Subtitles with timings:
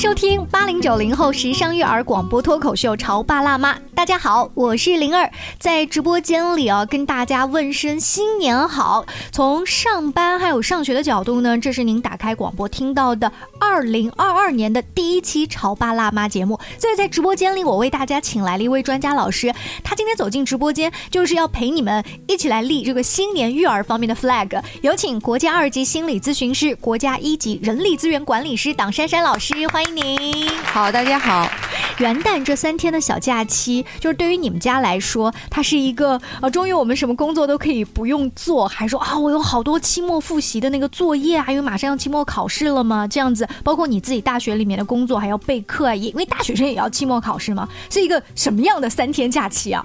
[0.00, 3.74] 收听八零九零后时尚育儿广播脱口秀《潮爸辣妈》。
[3.94, 9.04] 大家好，我是灵儿，在直播间里啊，跟大家问声新年好。
[9.30, 16.58] 从上班还有上学的角度呢，这是您打开广播听到的二零二二年的第一期《潮爸辣妈》节目。
[16.78, 19.52] 所以在直播间里，我为大家请来了一位专家老师，
[19.84, 24.62] 他今天走进直播间，就是要陪你们一起来立这个新年育儿方面的 flag。
[24.80, 30.48] 有请国家二级心理咨询师、国家一级人力资源管理师党珊珊老师，欢迎您。
[30.64, 31.48] 好，大家好。
[31.98, 49.84] 元旦这三天的小假期，就是对于你们家来说，它是一个呃，终于我们什么工作都可以不用做，还说啊，我有好多期末复习的那个作业啊，因为马上要期末考试了嘛，这样子，包括你自己大学里面的工作还要备课啊，因为大学生也要期末考试嘛，是一个什么样的三天假期啊？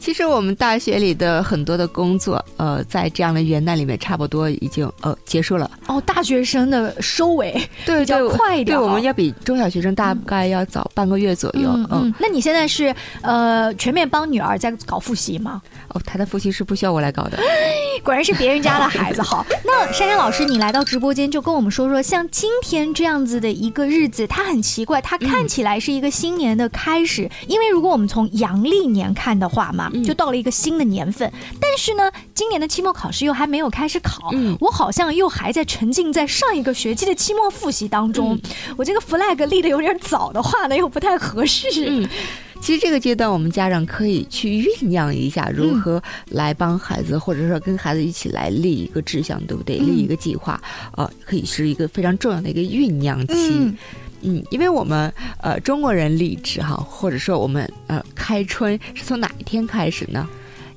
[0.00, 5.68] 其实我们大学里的很多的工作，呃，在这样的元旦里面，差不多已经呃结束了。
[5.86, 11.68] 哦，大学生的收尾对比较快一点，对，我们要比中小学生大概要早半个月左右。
[11.90, 15.60] 嗯，那你现在是呃全面帮女儿在搞复习吗？
[15.88, 17.38] 哦，她的复习是不需要我来搞的。
[18.04, 19.44] 果然是别人家的孩子好。
[19.64, 29.85] 那珊珊老师，你来到直播间就跟我们说说，像今天这样子的一个日子，它很奇怪，它看起来是一个新年的开始，因为如果我们从阳历年看的话嘛。
[30.04, 38.38] 就到了一个新的年份，但是呢，今年的期末考试又还没有开始考，我好像又还在沉浸在上一个学期的期末复习当中。
[38.76, 41.68] 我这个 flag 立的有点早的话呢，又不太合适。
[41.88, 42.08] 嗯，
[42.60, 49.76] 其实这个阶段我们家长可以去酝酿一下，如何来帮孩子，或者说跟孩子一起来立一个志向，对不对？
[49.78, 50.60] 立一个计划，
[50.96, 53.34] 呃，可以是一个非常重要的一个酝酿期。
[53.34, 53.76] 嗯，
[54.26, 55.10] 嗯因为我们
[55.40, 60.28] 呃中国人立志哈，或者说我们呃开春是从哪一天开始呢？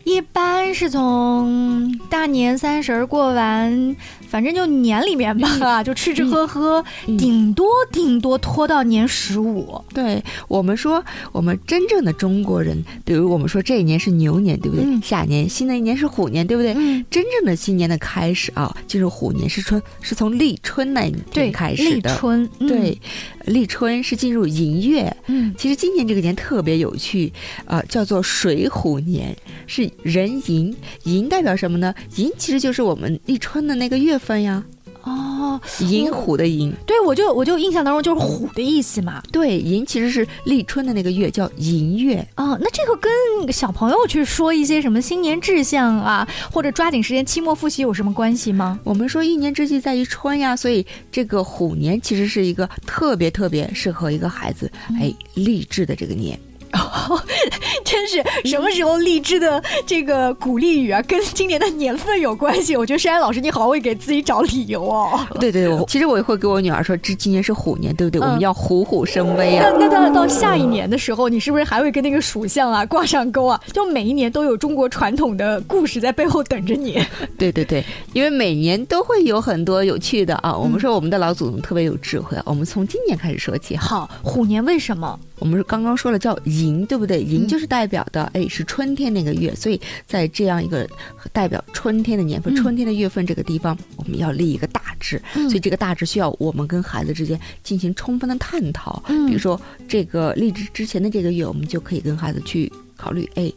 [0.04, 3.96] 一般是从大年三十过完。
[4.30, 6.86] 反正就年里面吧， 就吃吃喝喝，
[7.18, 9.84] 顶多顶多拖到年十五。
[9.92, 15.02] 对我们说，我们真正的中国人，比如我们说这一年是牛年，对不对？
[15.02, 16.76] 下年新的一年是虎年，对不对？
[17.10, 22.12] 真正的新年的开始啊，进入虎年是春，是从立春那一天开始的。
[22.12, 23.02] 立春，对，
[23.46, 25.12] 立春是进入寅月。
[25.26, 27.34] 嗯，其实今年这个年特别有趣，
[27.66, 29.36] 呃，叫做水虎年，
[29.66, 30.76] 是壬寅。
[31.06, 31.94] 寅代表什么呢？
[32.16, 34.20] 寅其实就是我们立春的那个月。
[34.20, 34.62] 份呀，
[35.04, 39.24] 哦，寅虎的寅，对我就我就印象当中就是虎的意思嘛。
[39.32, 42.18] 对，寅其实是立春的那个月，叫寅月。
[42.36, 48.78] 哦，那这个跟小朋友去说一些什么新年志向啊，或者抓紧时间期末复习有什么关系吗？
[48.84, 56.38] 我们说一年之计在于春呀，所以这个虎年其实是一个特别特别适合一个孩子哎励志的这个年。
[56.74, 57.22] 哦，
[57.84, 62.76] 真是什么时候励志的这个鼓励语啊，跟今年的年份有关系？
[62.76, 65.20] 我觉得珊珊老师你好会给自己找理由哦。
[65.40, 68.22] 对对，我其实我也会给我女儿说，这今年是虎年，对不对？
[68.22, 69.70] 我们要虎虎生威啊。
[69.80, 73.60] 那那到到下一年的时候，你是不是还会跟那个属相啊挂上钩啊？
[73.74, 77.02] 就每一年都有中国传统的故事在背后等着你。
[77.38, 80.56] 对对对，因为每年都会有很多有趣的啊。
[80.56, 82.44] 我们说我们的老祖宗特别有智慧啊。
[82.46, 83.76] 我们从今年开始说起。
[83.76, 85.20] 好，虎年为什么？
[85.40, 87.22] 我们是刚刚说了叫寅，对不对？
[87.22, 90.88] 寅就是代表的，哎，是春天那个月，所以在这样一个
[91.32, 95.22] 代表春天的年份、春天的月份这个地方，我们要立一个大志。
[95.32, 99.02] 所以这个大志需要我们跟孩子之间进行充分的探讨。
[99.28, 103.52] 比如说，这个立志之前的这个月，我们就可以跟孩子去考虑，哎，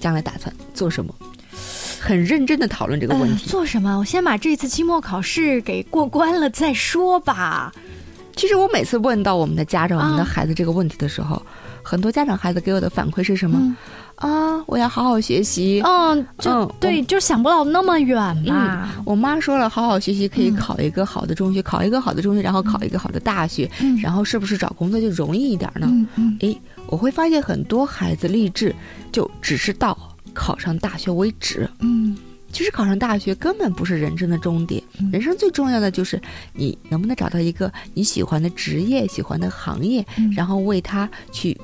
[0.00, 1.14] 将来打算做什么，
[2.00, 3.46] 很认真的讨论这个问题。
[3.46, 3.98] 做什么？
[3.98, 7.72] 我先把这次期末考试给过关了再说吧。
[8.34, 11.40] 其实我每次问到我们的家长、我们的孩子这个问题的时候，
[11.86, 13.76] 很多家长孩子给我的反馈是什么？
[14.16, 15.80] 啊，我要好好学习。
[15.84, 18.88] 嗯，就对，就想不到那么远嘛。
[19.04, 23.70] 我妈说了，好好学习可以考一个好的中学，考一个好的中学，然后考一个好的大学，
[24.02, 25.86] 然后是不是找工作就容易一点呢？
[25.88, 26.36] 嗯嗯。
[26.40, 28.74] 诶，我会发现很多孩子励志
[29.12, 29.96] 就只是到
[30.34, 31.68] 考上大学为止。
[31.78, 32.16] 嗯。
[32.52, 34.82] 其实考上大学根本不是人生的终点，
[35.12, 36.18] 人生最重要的就是
[36.54, 40.02] 你能不能找到一个你喜欢的职业、喜欢的行业，
[40.34, 41.54] 然后为他去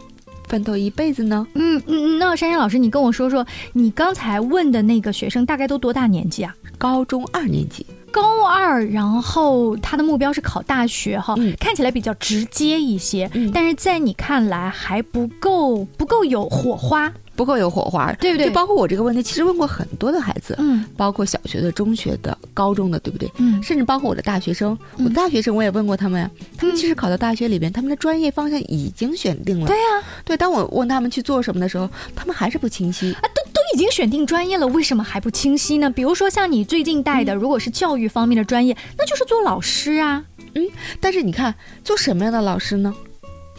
[0.53, 1.47] 奋斗一辈子呢？
[1.55, 6.55] 嗯嗯，那珊珊老师，你跟我说说，你刚才问的那个学生大概都多大年纪啊？
[6.77, 17.11] 高中二年级，高二，然后他的目标是考大学，哈，看起来比较直接一些，但是在你看来还不够，不够有火花。
[17.43, 18.47] 不够有火花，对不对？
[18.47, 23.29] 就包括我这个问题，其实问过很多的孩子，嗯，包括小学的、中学的、高中的，对不对？
[23.39, 26.31] 嗯，甚至包括我的大学生，我大学生我也问过他们呀。
[26.57, 29.67] 他们其实考到大学里边，他们的专业方向已经选定了。
[29.67, 29.83] 对呀，
[30.25, 30.37] 对。
[30.37, 35.91] 当我问他们去做什么的时候，他们还是不清晰啊，都都已经选定专业了，为什么还不清晰呢？
[35.91, 40.25] 比如说像你最近带的，如果是教育方面的专业，那就是做老师啊。
[40.55, 40.63] 嗯，
[41.01, 41.53] 但是你看，
[41.83, 42.95] 做什么样的老师呢？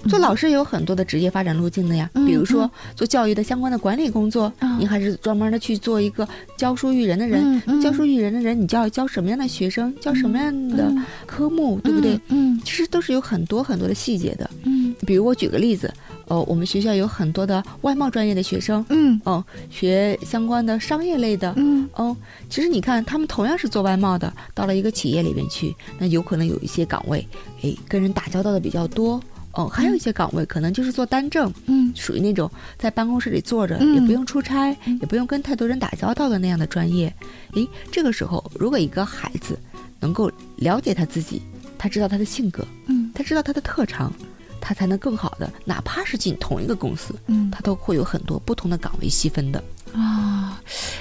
[0.09, 6.27] 做老师有很多的职业发展路径的呀，比如说做教育的相关的管理工作，你还是专门的去做一个
[6.57, 7.61] 教书育人的人。
[7.81, 10.93] 教书育人的人，你教教什么样的学生，教什么样的
[11.25, 12.19] 科目，对不对？
[12.29, 14.49] 嗯，其实都是有很多很多的细节的。
[14.63, 15.93] 嗯，比如我举个例子，
[16.27, 22.15] 哦，我们学校有很多的外贸专业的学生，嗯，哦，学相关的商业类的，嗯，哦，
[22.49, 27.25] 其实你看，他们同样是做外贸的，到了一个企业里面去，那有可能有一些岗位，
[27.63, 29.21] 哎，跟人打交道的比较多。
[29.53, 37.13] 哦，还有一些岗位可能就是做单证，嗯，属于那种在办公室里坐着，也不用出差，也不用跟太多人打交道的那样的专业。
[37.53, 39.57] 诶，这个时候如果一个孩子
[39.99, 41.41] 能够了解他自己，
[41.77, 44.11] 他知道他的性格，嗯，他知道他的特长，
[44.59, 49.63] 他才能更好的，哪怕是进同一个公司，嗯，他都会有很多不同的岗位细分的。
[49.93, 50.59] 啊，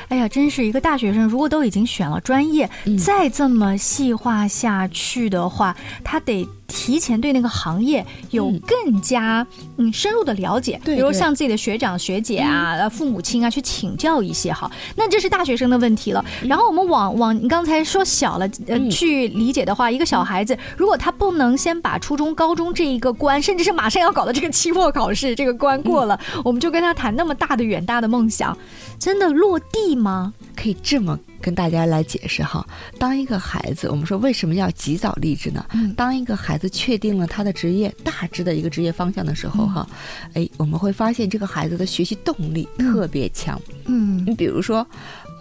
[0.09, 2.69] 哎呀，真是一个大学生，如果都已经选了专业，
[3.03, 6.47] 再这么细化下去的话，他得。
[6.73, 9.47] 提前对那个行业有更加
[9.77, 14.71] 嗯深入的了解，比如向自己的学长学姐啊、父母亲啊去请教一些哈。
[14.97, 16.25] 那这是大学生的问题了。
[16.43, 28.57] 然后我们往往你刚才说小了呃去理解的话，一个小孩子如果他不能先把初中、高中这一个关，甚至是马上要搞的这个期末考试这个关过了，我们就跟他谈那么大的远大的梦想，
[28.99, 30.33] 真的落地吗？
[30.57, 31.19] 可以这么。
[31.43, 32.65] 跟大家来解释哈，
[32.99, 35.67] 当一个孩子，我们说为什么要及早立志呢？
[35.97, 39.87] 当一个孩子确定了他的职业大致的一个职业方向的时候哈，
[40.35, 43.61] 哎，我们会发现这个孩子的学习动力特别强。
[43.87, 44.87] 嗯，你比如说，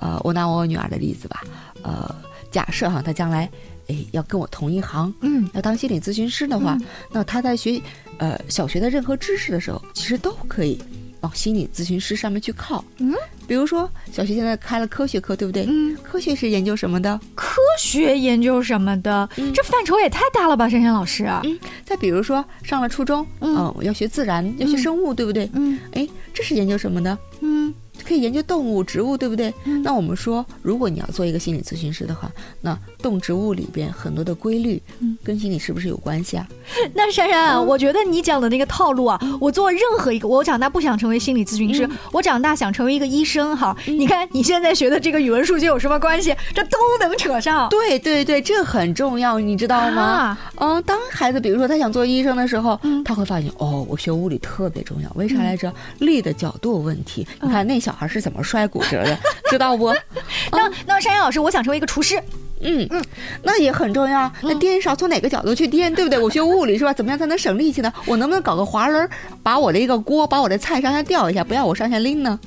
[0.01, 1.43] 呃，我拿我女儿的例子吧，
[1.83, 2.13] 呃，
[2.49, 3.47] 假设哈，她将来
[3.87, 6.75] 哎要跟我同一行，嗯，要当心理咨询师的话，
[7.11, 7.79] 那她在学
[8.17, 10.81] 呃小学的任何知识的时候，其实都可以。
[11.21, 13.13] 往心理咨询师上面去靠，嗯，
[13.51, 15.65] 比如说小学现在开了科学课，对不对？
[15.67, 17.19] 嗯，科学是研究什么的？
[17.35, 19.27] 科学研究什么的？
[19.53, 21.25] 这范畴也太大了吧，珊珊老师。
[21.43, 25.49] 嗯，再比如说上了初中，嗯，我要学自然，要学生物，对不对？
[25.51, 27.17] 嗯，哎，这是研究什么的？
[27.41, 27.73] 嗯。
[28.11, 29.53] 可以研究动物、植物，对不对？
[29.85, 32.29] 那我们说，如果你要做一个心理咨询师的话，
[32.59, 34.81] 那动植物里边很多的规律，
[35.23, 36.45] 跟心理是不是有关系啊？
[36.93, 43.55] 那珊珊，我觉得你讲的那个套路啊，我做任何一个，我长大不想成为心理咨询师，我长大想成为一个医生。
[43.55, 46.35] 哈，你看你现在学的这个语文、数学有什么关系？
[46.53, 47.69] 这都能扯上。
[47.69, 50.37] 对对对，这很重要，你知道吗？
[50.55, 55.71] 嗯，当孩子比如说他想做医生的时候，他会发现哦，我学物理特别重要，为啥来着？
[55.99, 57.25] 力的角度问题。
[57.39, 57.91] 你看那小。
[57.91, 59.15] 小孩是怎么摔骨折的？
[59.47, 59.93] 知道不？
[60.51, 62.19] 那那山羊老师，我想成为一个厨师。
[62.63, 63.03] 嗯嗯，
[63.43, 64.31] 那也很重要。
[64.41, 66.19] 那颠勺从哪个角度去颠，对不对？
[66.19, 66.93] 我学物理是吧？
[66.93, 67.91] 怎么样才能省力气呢？
[68.05, 69.09] 我能不能搞个滑轮，
[69.43, 72.39] 把我的一个锅，把我的菜上下吊一下，不要我上下拎呢？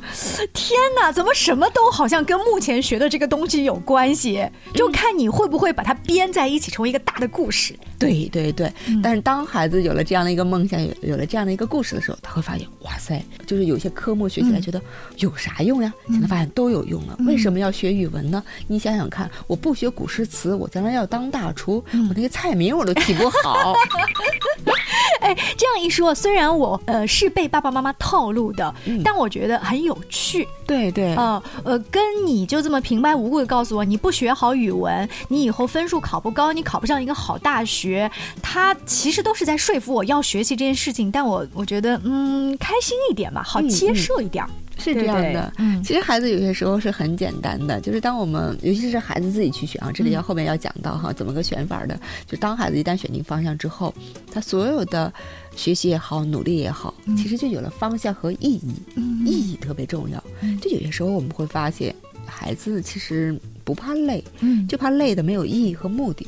[0.53, 4.49] 天哪，怎么什么都好像跟目前学的这个东西有关系？
[4.75, 7.75] 就看你会不会把它编在一起，成为一个大的故事。
[7.99, 8.73] 对对对。
[9.03, 14.81] 但是当孩子有了这样的一个梦想，有有了这样的一个故事的时候，他会发现，哇塞，就是有些科目学起来觉得
[15.19, 15.93] 有啥用呀？
[16.09, 17.19] 现在发现都有用了。
[17.27, 18.43] 为什么要学语文呢？
[18.69, 20.04] 你想想看，我不学古。
[20.05, 23.73] 古诗词，我将来要当大厨，我那个菜名我都起不好。
[25.23, 30.47] 哎，这样一说，虽然我呃是被爸爸妈妈套路的，但我觉得很有趣。
[30.67, 38.11] 对对，呃呃，跟你就这么平白无故的告诉我，你不学好语文，你以后分数考不高，你考不上一个好大学，
[38.43, 41.11] 他其实都是在说服我要学习这件事情。
[41.11, 44.45] 但我我觉得，嗯，开心一点吧，好接受一点。
[44.79, 53.95] 是这样的，嗯，其实孩子有些时候是很简单的，就是当我们，尤其是孩子自己去选啊，这里要后面要讲到哈，怎么个选法的，就当孩子一旦选定方向之后，
[54.33, 55.13] 他所有的
[55.57, 58.75] 学习也好，努力也好，其实就有了方向和意义，
[59.25, 60.23] 意义特别重要。
[60.61, 61.95] 就有些时候我们会发现，
[62.27, 66.27] 孩子其实不怕累，嗯，就怕累的没有意义和目的。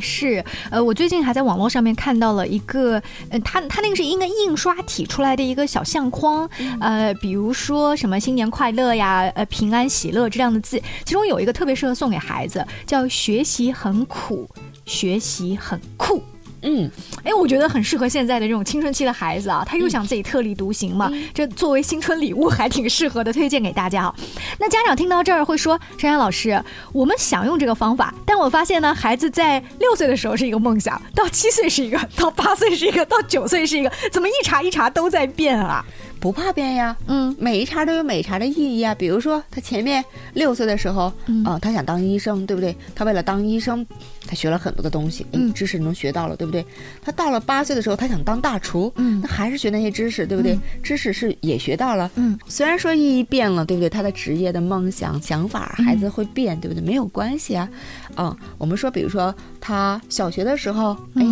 [0.00, 6.48] 是，呃，我最近还在网络上面看到了一个，呃，他他那个是应该印刷体出来的一个小相框，
[6.80, 14.48] 呃，比如说什么新年快乐呀，呃，平安喜乐这样的字，其中有一个特别适合送给孩子，叫学习很苦，
[14.84, 16.22] 学习很酷。
[16.62, 16.90] 嗯，
[17.22, 24.14] 哎，我觉得很适合现在的这种青春期的孩子啊，他又想自己特立独行嘛，这作为新春礼物还挺适合的，推荐给大家啊。
[24.58, 26.62] 那家长听到这儿会说：“珊珊老师，
[26.92, 35.84] 我们想用这个方法，但我发现呢，孩子在六岁的时候是一个梦想，到七岁是一个，到八岁是一个，到九岁是一个，怎么一茬一茬都在变啊？”
[36.20, 38.94] 不怕变呀，嗯，每一茬都有每一茬的意义啊。
[38.94, 41.12] 比如说，他前面六岁的时候，
[41.44, 42.74] 啊，他想当医生，对不对？
[42.94, 43.86] 他为了当医生，
[44.26, 46.64] 他学了很多的东西，嗯，知识能学到了，对不对？
[47.00, 50.58] 他到了八岁的时候，他想当大厨，嗯，那还是学那些知识，对不对？
[50.82, 53.88] 知识是也学到了，嗯，虽然说意义变了，对不对？
[53.88, 56.82] 他的职业的梦想、想法，孩子会变，对不对？
[56.82, 57.68] 没有关系啊，
[58.16, 61.24] 啊，我们说，比如说他小学的时候，哎，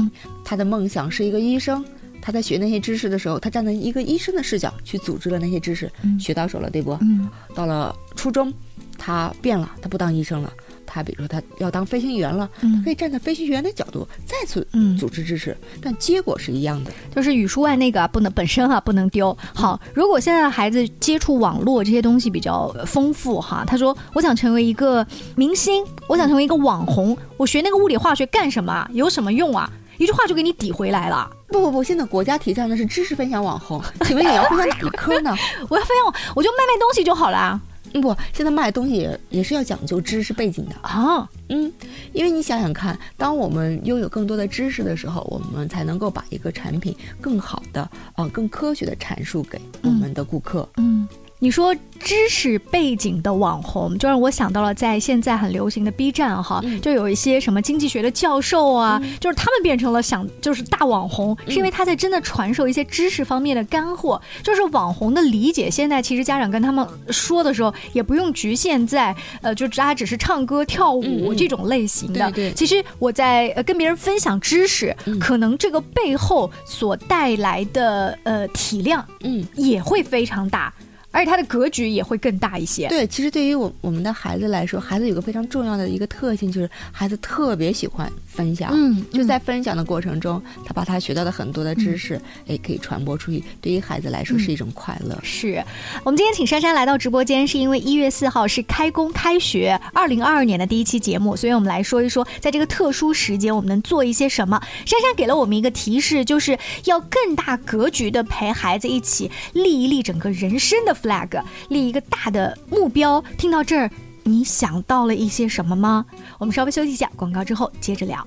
[0.45, 1.85] 他的梦想是一个医生。
[2.27, 6.99] 他在学那些知识的时候，他站在一个医生的视角去组织了那些知识，学到手了，对不？
[7.01, 7.31] 嗯。
[7.55, 8.53] 到了初中，
[8.99, 10.53] 他变了，他不当医生了，
[10.85, 14.67] 他比如说他要当飞行员了，他可以站在飞行员的角度再次
[14.99, 19.39] 组织知识，但结果是一样的，就是语数外那个不能本身啊不能丢。
[19.55, 25.07] 好，如果现在的孩子接触网络这些东西比较丰富哈，他说我想成为一个
[25.37, 28.85] 明星，我想成为一个网红，我学那个物理化学干什么？
[28.93, 29.71] 有什么用啊？
[29.97, 31.31] 一句话就给你抵回来了。
[31.49, 35.35] 不不不，现在国家提倡的是知识分享网红， 请问你要分享哪一科呢？
[35.69, 37.61] 我要分享，我就卖卖东西就好了。
[38.03, 41.27] 不，现在卖东西也也是要讲究知识背景的啊。
[41.49, 41.73] 嗯，
[42.13, 50.69] 因为你想想看，当我们拥有更多的知识的时候，我们才能够把一个产品更好的啊、更科学的阐述给我们的顾客。
[50.77, 51.09] 嗯。
[51.39, 64.21] 你说知识背景的网红，就让我想到了在现在很流行的 B 站哈，就有一些什么经济学的教授啊，就是他们变成了想就是大网红，是因为他在真的传授一些知识方面的干货。
[64.43, 72.31] 就是网红的理解，现在其实家长跟他们说的时候，也不用局限在呃，就大家只是唱歌跳舞这种类型的。
[72.33, 80.73] 对，其实我在呃跟别人分享知识，可能这个背后所带来的呃体量，嗯，也会非常大。
[81.17, 82.89] 而且它的格局也会更大一些。
[82.89, 88.71] 对，其实对于我我们的孩子来说，孩子有个非常重要的一个特性，就是孩子特别喜欢分享。
[88.75, 93.43] 嗯，就在分享的过程中，他把他学到的很多的知识，哎，可以传播出去。
[93.63, 95.19] 对于孩子来说，是一种快乐。
[95.23, 95.65] 是
[96.05, 104.61] 我们今天请珊珊来到直播间，是因为一月四号是开工开学，二零二二年的第一期节目，所以我们来说一说，在这个特殊时间，我们能做一些什么。
[104.85, 110.95] 珊珊给了我们一个提示，就是要更大格局的陪孩子一起立一立整个人生的。
[111.07, 113.89] Flag 立一个大的目标，听到这儿，
[114.25, 116.05] 你想到了一些什么吗？
[116.39, 118.27] 我们稍微休息一下，广告之后接着聊。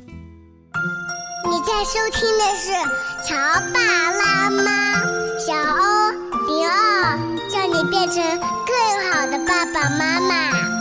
[1.46, 2.72] 你在收听的是
[3.28, 3.36] 《乔
[3.74, 3.80] 爸
[4.12, 4.62] 拉妈》，
[5.40, 6.12] 小欧
[6.48, 7.18] 零二，
[7.50, 10.79] 叫你变成更好的爸爸妈妈。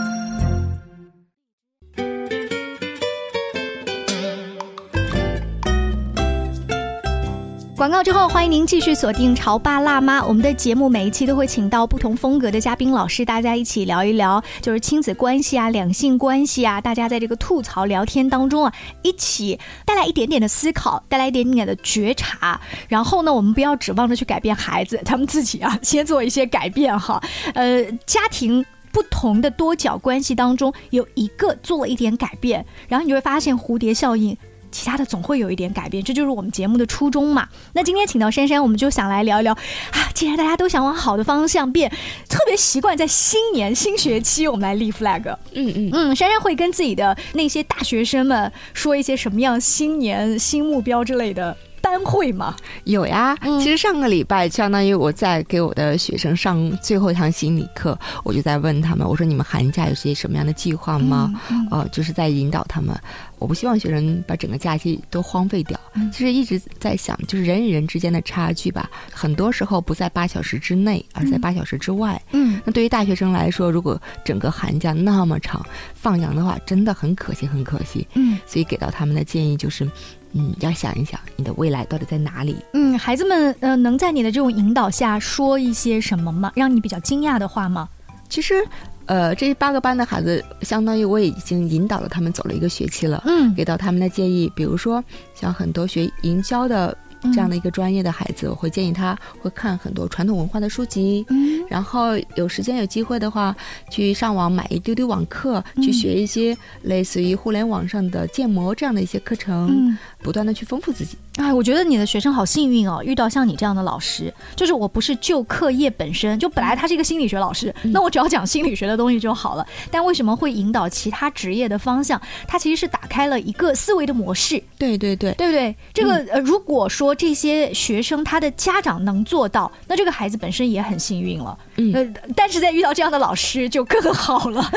[7.79, 10.21] 广告之后，欢迎您继续锁定《潮爸辣妈》。
[10.27, 16.81] 我们的节目每一期都会请到不同风格的嘉宾老师，大家一起聊一聊，就是亲子关系啊、两性关系啊。
[16.81, 19.57] 大家在这个吐槽聊天当中啊，一起
[19.87, 22.61] 带来一点点的思考，带来一点点的觉察。
[22.89, 27.23] 然后呢，我们不要指望着去改变孩子，他们自己啊，先做一些改变哈。
[27.55, 34.37] 呃，家庭不同的多角关系当中，有一个做了一点改变，然后你会发现蝴蝶效应。
[34.71, 37.49] 其他的总会有一点改变，这就是我们节目的初衷嘛。
[37.73, 40.09] 那今天请到珊珊，我们就想来聊一聊啊。
[40.15, 41.91] 既然大家都想往好的方向变，
[42.29, 45.23] 特别习惯在新年新学期我们来立 flag。
[45.53, 51.57] 嗯嗯嗯，珊珊会跟自己的那些大学生们说一些什么样新年新目标之类的。
[51.81, 52.57] 班会吗？
[52.85, 61.33] 有呀，其实上个礼拜相当于我在给我的学生上最后一堂心理课，我就在问他们，我说你们寒假有些什么样的计划吗？
[61.71, 62.95] 呃，就是在引导他们。
[63.39, 65.79] 我不希望学生把整个假期都荒废掉。
[66.13, 72.21] 其实一直在想，就是人与人之间的差距吧，很多时候不在八小时之内，而在八小时之外。
[72.33, 75.65] 嗯，那对于大学生来说，如果整个寒假那么长，
[75.95, 78.07] 放羊的话，真的很可惜，很可惜。
[78.15, 79.89] 嗯，所以给到他们的建议就是。
[80.35, 82.55] 嗯，要想一想你的未来到底在哪里。
[82.75, 86.53] 嗯，孩子们，呃，能在你的这种引导下说一些什么吗？
[86.55, 87.89] 让你比较惊讶的话吗？
[88.29, 88.63] 其实，
[89.09, 93.21] 呃，这八个班的孩子，相当于我已经引导了他们走了一个学期了。
[93.27, 95.03] 嗯，给到他们的建议，比如说
[95.35, 96.97] 像很多学营销的。
[97.35, 103.53] 这样的一个专业的孩子，我会建议他会看很多传统文化的书籍，嗯，然后有时间有机会的话，
[103.91, 111.17] 去上网买一丢丢网课，去学一些类似于互联网上的建模这样的一些课程，不断的去丰富自己。
[111.37, 114.33] 哎，我觉得你的学生好幸运哦，遇到像你这样的老师。
[114.57, 119.67] 就是我不是就课业本身就本来他是一个心理学老师，那我只要讲心理学的东西就好了。
[119.91, 122.21] 但为什么会引导其他职业的方向？
[122.47, 124.63] 他其实是打开了一个思维的模式。
[124.77, 125.75] 对对对，对不对？
[125.95, 131.57] 这个呃，如果说这些学生他的家长能做到，那这个孩子本身也很幸运了。
[131.77, 134.71] 嗯，呃，但是在遇到这样的老师就更好了。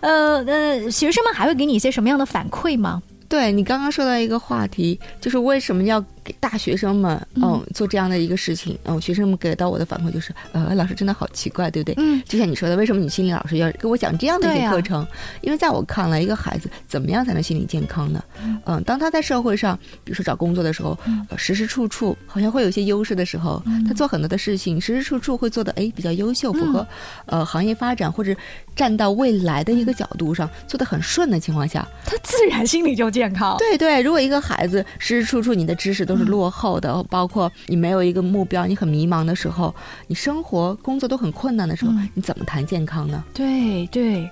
[0.00, 3.00] 呃呃，学生们还会给你一些什么样的反馈吗？
[3.28, 11.94] 对你刚刚说到一个话题，就是为什么要给大学生们，嗯，做这样的一个事情，嗯，学生们给到我的反馈就是，呃，老师真的好奇怪，对不对？
[11.96, 15.06] 嗯，就像你说的，为什么你心理老师要给我讲这样的一些课程？
[15.40, 18.22] 因为在我看来，一个孩子怎么样才能心理健康呢？
[18.66, 20.98] 嗯，当他在社会上，比如说找工作的时候，
[21.38, 26.86] 时时处处好像会有一些优势的时候，他做很多的事情，时时处处会做的哎比较优秀，符合
[27.24, 28.36] 呃行业发展或者
[28.76, 33.56] 站到未来的一个角度上做的很顺的情况下，他自然心理就健康。
[33.56, 39.74] 对对，如果一个孩子时时处处你的知识都是落后的，包括你没有一个目标，你很迷茫的时候，
[40.08, 43.22] 你生活工作都很困难的时候，你怎么谈健康呢？
[43.32, 44.30] 对对，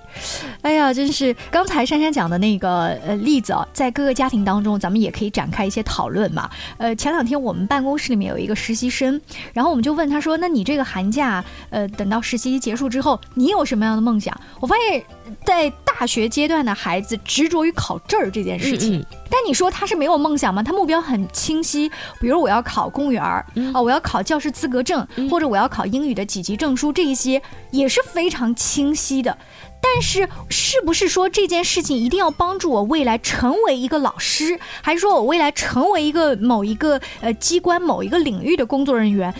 [0.61, 6.49] 哎呀，真是刚才珊珊讲的那个呃例子啊，在各个家庭当中，咱们也可以展开一些讨论嘛。
[6.77, 9.19] 呃，前两天我们办公室里面有一个实习生，
[9.53, 15.03] 然后我们就问他说：“那你这个寒假，呃，等到实习结束之后，你有什么样的梦想？”我发现，
[15.45, 19.03] 在大学阶段的孩子执着于考证儿这件事情。
[19.29, 20.63] 但你说他是没有梦想吗？
[20.63, 27.41] 他目标很清晰，比如我要考公务员儿啊，我要考教师资格证，或者我要考英语的几级证书，这一些
[27.71, 29.37] 也是非常清晰的。
[29.79, 39.33] 但是，是不是说这件事情一定要帮助我未来成为一个老师，还是说我未来成为一个某一个呃机关某一个领域的工作人员？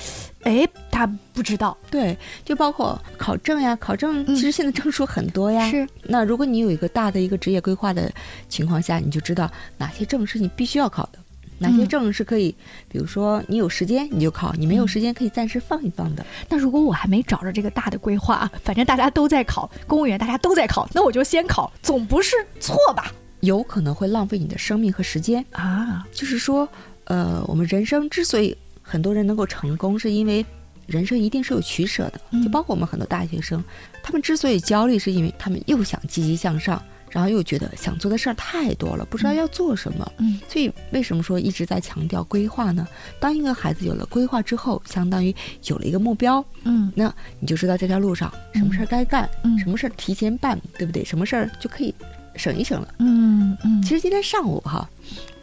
[0.44, 0.68] 哎，
[0.98, 1.78] 他不知道。
[1.92, 5.70] 对，就包括考证呀，考证其实现在证书很多呀。
[5.70, 5.88] 是。
[6.04, 8.12] 那如果你有一个大的一个职业规划的
[8.50, 11.20] 情况下，你就知道哪些证是你必须要考的。
[11.60, 12.56] 哪些证是可以，
[12.88, 16.24] 比如说你有时间你就考，你没有时间可以暂时放一放的。
[16.48, 23.12] 那如果我还没找着这个大的规划，反正大家都在考公务员，大家都在考，那我就先考，总不是错吧？
[23.40, 26.06] 有可能会浪费你的生命和时间啊。
[26.12, 26.70] 就是说，
[27.06, 30.46] 呃，我们人生之所以很多人能够成功，是因为
[30.88, 32.42] 人生一定是有取舍的。
[32.44, 33.64] 就包括我们很多大学生，
[34.02, 36.82] 他们之所以焦虑，是因为他们又想积极向上。
[37.10, 40.12] 然后又觉得想做的事儿太多了，不知道要做什么。
[40.18, 42.86] 嗯，所以为什么说一直在强调规划呢？
[43.18, 46.44] 当一个孩子有了规划之后，相当于有了一个目标。
[46.64, 49.28] 嗯，那你就知道这条路上什么事儿该干，
[49.58, 51.04] 什么事儿提前办，对不对？
[51.04, 51.96] 什么事儿就可以
[52.36, 52.94] 省一省了。
[53.00, 53.82] 嗯嗯。
[53.82, 54.88] 其实今天上午哈，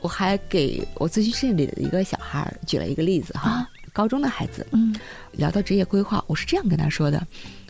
[0.00, 4.66] 我还给我咨询室里的一个小孩举了一个例子哈，高中的孩子。
[4.72, 4.94] 嗯，
[5.32, 7.26] 聊到职业规划，我是这样跟他说的。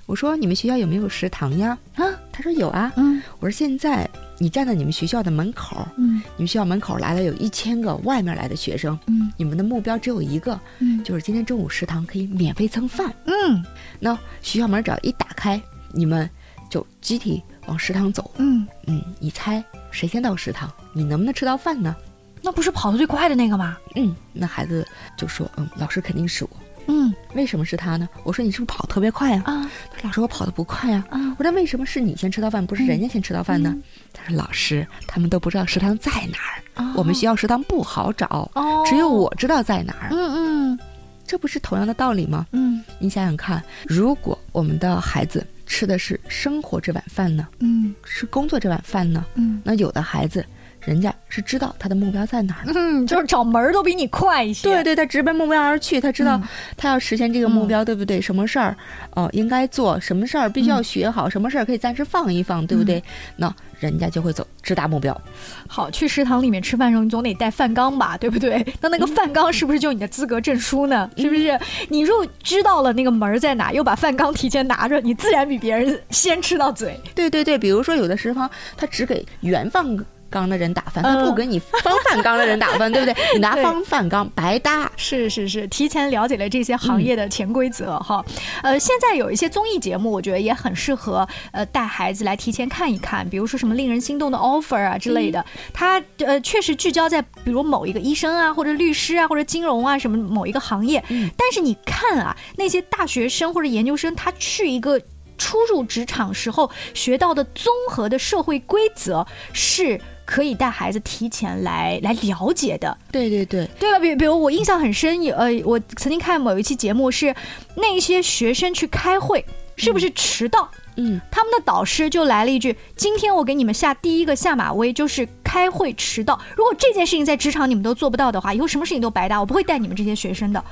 [0.06, 1.78] 我说你们学校有没有食堂呀？
[1.94, 2.92] 啊，他说有啊。
[2.96, 13.64] 嗯，我说现在你站在你们学校的门口，嗯，你们学校门口来了有一千个外面来的学生，嗯，你们的目标只有一个，嗯，就是今天中午食堂可以免费蹭饭，嗯，
[14.00, 15.58] 那学校门只要一打开，
[15.92, 16.28] 你们
[16.68, 20.70] 就集体往食堂走，嗯嗯，你猜谁先到食堂？
[20.92, 21.96] 你能不能吃到饭呢？
[22.44, 23.78] 那不是跑得最快的那个吗？
[23.96, 26.50] 嗯，那孩子就说，嗯，老师肯定是我。
[26.86, 28.06] 嗯，为什么是他呢？
[28.22, 29.42] 我说你是不是跑特别快呀？
[29.46, 31.02] 啊，他老师我跑得不快呀。
[31.08, 33.74] 啊，我说那为什么是你先吃到饭，不是人家先吃到饭呢？
[34.12, 36.36] 他说老师，他们都不知道食堂在哪
[36.84, 38.50] 儿，我们学校食堂不好找，
[38.84, 40.10] 只有我知道在哪儿。
[40.10, 40.78] 嗯嗯，
[41.26, 42.46] 这不是同样的道理吗？
[42.52, 47.48] 嗯，你想想看，如果我们的孩子吃的是生活这碗饭呢？
[47.60, 49.24] 嗯，是工作这碗饭呢？
[49.36, 50.44] 嗯，那有的孩子。
[50.84, 54.68] 人家是知道他的目标在哪儿，嗯，就是找门儿都比你快一些。
[54.68, 56.40] 对对，他直奔目标而去，他知道
[56.76, 58.20] 他要实现这个目标，对不对？
[58.20, 58.76] 什么事儿
[59.12, 63.02] 哦应该做，什么事儿必须要学好，什么事儿可以暂时放一放，对不对？
[63.36, 65.18] 那人家就会走直达目标。
[65.66, 68.64] 好，去食堂里面吃饭的时候，你总得带饭缸吧，对不对？
[68.80, 71.10] 那那个饭缸是不是就你的资格证书呢？
[71.16, 71.58] 是不是？
[71.88, 77.00] 你若知道了那个门儿在哪，又把饭缸提前拿着，你自然比别人先吃到嘴。
[77.14, 79.98] 对对对，比如说有的食堂他只给原放。
[80.34, 83.14] 缸的人打分，他不给你方饭缸的人打分， 对不对？
[83.34, 84.90] 你拿方饭缸白搭。
[84.96, 88.24] 是是是，提前了解了这些行业的潜规则哈。
[88.64, 95.44] 呃，现在有一些综艺节目，我觉得也很适合呃带孩子来提前看一看，比如说什么令人心动的 offer 啊之类的。
[95.72, 101.00] 它呃确实聚焦在比如某一个医生啊，或者律师啊，或者金融啊什么某一个行业。
[101.36, 105.00] 但是你看啊，那些大学生或者研究生，他去一个
[105.38, 110.00] 初入职场时候学到的综合的社会规则是。
[110.24, 113.98] 可以带孩子提前来来了解的，对对对，对吧？
[113.98, 117.34] 比比如我印象很深，有呃，我曾经看某一期节目是
[117.76, 119.44] 那些学生去开会，
[119.76, 120.68] 是不是迟到？
[120.96, 126.40] 嗯，他们的导师就来了一句：“今天我给你们下第一个下马威，就是开会迟到。
[126.56, 129.40] 如果这件事情在职场你们都做不到的话，以后什么事情都白搭。
[129.40, 130.64] 我不会带你们这些学生的。”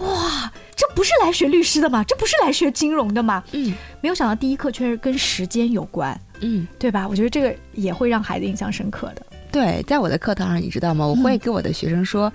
[0.00, 2.04] 哇，这不是来学律师的吗？
[2.04, 3.42] 这不是来学金融的吗？
[3.52, 6.18] 嗯，没有想到第一课却是跟时间有关。
[6.40, 7.06] 嗯，对吧？
[7.06, 9.26] 我觉得这个也会让孩子印象深刻的。
[9.52, 11.06] 对，在我的课堂上，你知道吗？
[11.06, 12.32] 我会给我的学生说，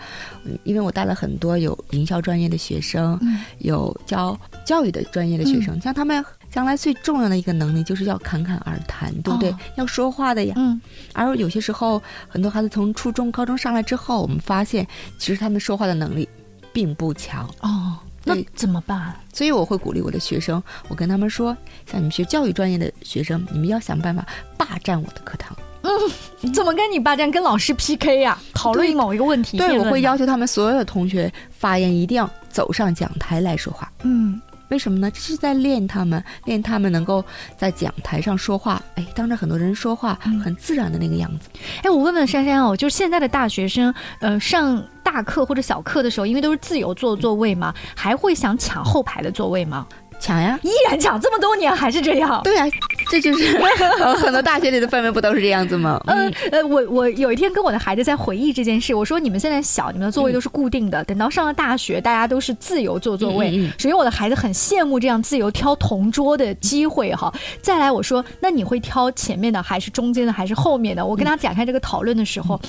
[0.64, 3.20] 因为我带了很多有营销专业的学生，
[3.60, 6.24] 有教教育的专业的学生，像他们。
[6.52, 9.50] 将来最重要的一个能力就是要侃侃而谈，对不对？
[9.50, 10.54] 哦要说话的呀。
[10.56, 10.80] 嗯，
[11.12, 16.30] 而有些时候，很多孩子从初中、高中上来之后，我们发现其实他们说话的能力
[16.76, 17.50] 并不强。
[17.62, 19.16] 哦，那怎么办？
[19.34, 21.56] 所以我会鼓励我的学生，我跟他们说，
[21.90, 24.26] 像你们学教育专业的学生，你们要想办法
[24.58, 25.56] 霸占我的课堂。
[25.84, 25.92] 嗯
[26.54, 27.32] 怎么跟你霸占？
[27.32, 29.58] 跟老师 PK 呀、讨论对某一个问题。
[29.58, 33.90] 对，我会要求他们所有的同学发言一定要走上讲台来说话。
[34.04, 34.42] 嗯。
[34.70, 35.10] 为什么呢？
[35.12, 37.24] 这是在练他们，练他们能够
[37.58, 41.50] 在讲台上说话，哎，当着很多人说话，嗯很自然的那个样子。
[41.84, 49.88] 哎，我问问珊珊哦，就是现在的大学生，呃，上大课或者小课的时候，因为都是自由坐座位嘛，还会想抢后排的座位吗？
[50.18, 50.58] 抢呀！
[50.64, 52.42] 依然抢，这么多年还是这样。
[52.42, 52.66] 对呀、
[53.10, 53.56] 这就是、
[54.00, 56.02] 呃、很多大学里的氛围不都是这样子吗？
[56.08, 63.52] 呃呃，我我有一天跟我的孩子在回忆这件事，我说你们现在小，你们的座位都是固定的，等到上了大学，大家都是自由坐座位。
[63.52, 67.34] 嗯嗯嗯首先，我的孩子很羡慕这样自由挑同桌的机会哈。
[67.62, 71.06] 再来，我说那你会挑前面的，还是中间的，还是后面的？
[71.06, 72.60] 我跟他展开这个讨论的时候。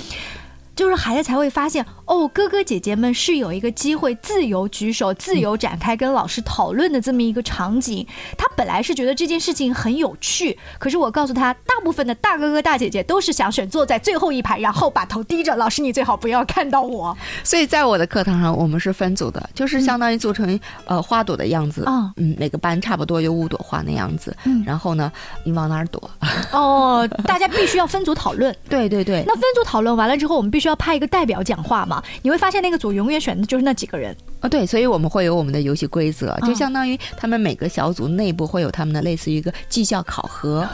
[0.77, 8.05] 就是孩子才会发现，哦，哥哥姐姐们是有一个机会自由举手、自由展开跟老师讨论的这么一个场景。
[8.37, 15.55] 他本来是觉得这件事情很有趣，可是我告诉他，大部分的大哥哥大姐姐都是想选坐在最后一排，然后把头低着。
[15.55, 17.17] 老师，你最好不要看到我。
[17.43, 21.83] 所以在我的课堂上，我们是分组的，就是相当于组成、呃花朵的样子。
[21.85, 24.37] 啊嗯，每个班差不多有五朵花那样子。
[24.43, 25.11] 嗯然后呢，
[25.43, 26.07] 你往哪儿躲？
[26.53, 28.55] 哦，大家必须要分组讨论。
[28.69, 32.03] 对对对，那分组讨论完了之后，我们必须要派一个代表讲话嘛？
[32.21, 34.15] 你会发现那个组永远选的就是那几个人。
[34.39, 40.67] 啊，对，所以我们会有我们的游戏规则，嗯就相当于他们每个小组内部会有他们的类似于一个绩效考核。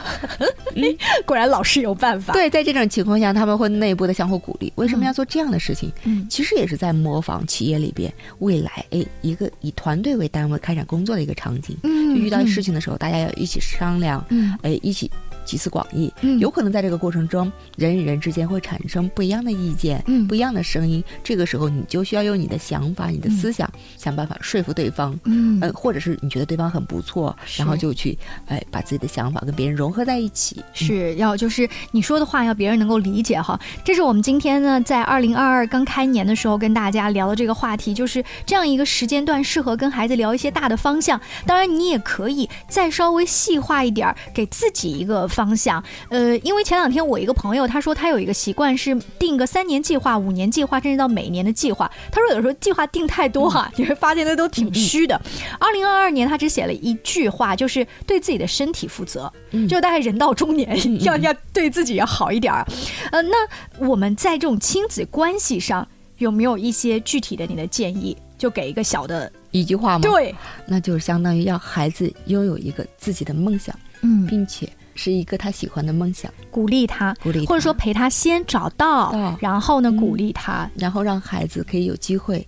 [1.26, 4.72] 果然老师有办法。，对，在这种情况下，他们会内部的相互鼓励。
[4.76, 5.90] 为什么要做这样的事情？
[6.04, 11.78] 嗯其实也是在模仿企业里边未来诶一个以团队为单位开展工作的一个场景。
[11.84, 15.10] 嗯就遇到事情的时候，大家要一起商量，嗯哎，一起
[15.46, 16.12] 集思广益。
[16.22, 21.04] 嗯有可能在这个过程中，人与人之间会产生不一样的意见，嗯不一样的声音。
[21.24, 25.18] 这个时候，你就需要用你的想法、你的思想，想办法说服对方。
[25.26, 30.64] 嗯呃，或者是你觉得对方很不错，然后就去哎把自己的想法跟别人融合在一起。
[30.74, 41.20] 是要就是你说的话要别人能够理解哈，这是我们今天呢在二零二二刚开年的时候跟大家聊的这个话题，就是这样一个时间段适合跟孩子聊一些大的方向。
[41.46, 45.84] 当然你也可以再稍微细化一点儿，给自己一个方向。
[46.10, 51.91] 呃，因为前两天我一个朋友他说他有一个习惯是定个三年计划、五年计划，甚至到每年的计划。
[52.12, 55.19] 他说有时候计划定太多哈、你会发现那都挺虚的。
[55.60, 59.32] 二零二二年他只写了一句话，就是对自己的身体负责。
[59.52, 62.65] 嗯就大概人到中年，要要对自己要好一点儿。
[63.12, 63.36] 呃，那
[63.80, 68.15] 我们在这种亲子关系上有没有一些具体的你的建议？
[68.36, 79.98] 就给一个小的一句话吗？，对，那就是相当于要孩子拥有一个自己的梦想，嗯，并且是一个他喜欢的梦想，鼓励他，鼓励或者说陪他先找到，到然后呢嗯。
[79.98, 80.70] 鼓励他。
[80.76, 82.46] 然后让孩子可以有机会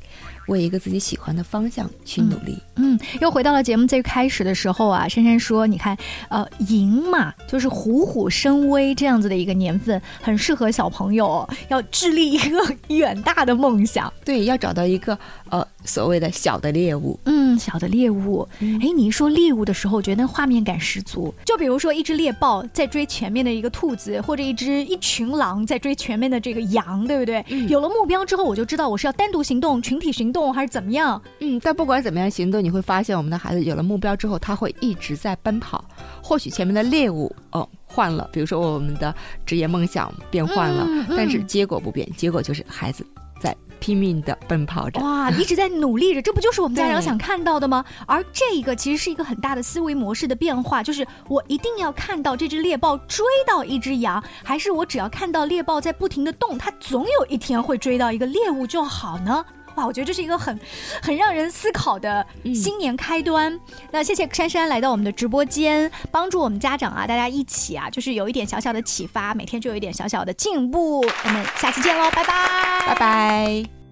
[0.48, 2.58] 为一个自己喜欢的方向去努力。
[2.78, 5.98] 嗯，又回到了节目最开始的时候啊，珊珊说，你看，
[6.30, 12.60] 呃，赢嘛，就是虎虎生威这样子的一个年份，很适合小朋友要致力一个
[12.96, 14.12] 远大的梦想。
[14.24, 15.18] 对，要找到一个
[15.50, 17.20] 呃所谓的小的猎物。
[17.26, 18.48] 嗯，小的猎物。
[18.60, 21.34] 嗯哎、你一说猎物的时候，我觉得那画面感十足。
[21.46, 27.44] 就比如说一只猎豹在追前面的一个兔子，或者一只一群狼在追前面的这个羊，对不对？
[27.50, 31.22] 嗯有了目标之后，我就知道我是要单独行动、群体行动还是怎么样。
[31.40, 35.86] 嗯，但不管怎么样行动，你会发现我们的孩子有了目标之后，他会一直在奔跑。
[36.20, 39.14] 或许前面的猎物哦换了，比如说我们的
[39.46, 43.06] 职业梦想变换了，嗯嗯但是结果不变，结果就是孩子
[43.40, 45.00] 在拼命的奔跑着。
[45.00, 47.86] 哇，一直在努力着，这不就是我们家长想看到的吗？
[48.08, 59.46] 而这个其实是一个很大的思维模式的变化，就是我一定要看到这只猎豹追到一只羊，还是我只要看到猎豹在不停的动，它总有一天会追到一个猎物就好呢？
[59.76, 60.58] 哇，我觉得这是一个很
[61.02, 63.60] 很让人思考的新年开端。
[63.92, 71.02] 那谢谢珊珊来到我们的直播间，帮助我们家长啊，大家一起啊，就是有一点小小的启发，每天就有一点小小的进步。
[71.02, 73.85] 我们下期见喽，拜拜，拜拜。